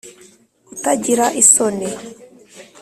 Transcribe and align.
Utagira 0.73 1.25
isoni 1.41 1.89